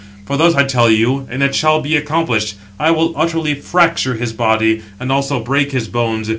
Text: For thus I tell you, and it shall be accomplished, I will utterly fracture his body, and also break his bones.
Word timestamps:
For 0.25 0.35
thus 0.35 0.55
I 0.55 0.63
tell 0.63 0.89
you, 0.89 1.27
and 1.29 1.43
it 1.43 1.53
shall 1.53 1.79
be 1.79 1.95
accomplished, 1.95 2.55
I 2.79 2.89
will 2.89 3.13
utterly 3.15 3.53
fracture 3.53 4.15
his 4.15 4.33
body, 4.33 4.81
and 4.99 5.11
also 5.11 5.39
break 5.43 5.73
his 5.73 5.87
bones. 5.87 6.27